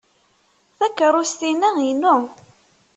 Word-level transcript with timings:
Takeṛṛust-inna 0.77 1.69
inu. 1.89 2.17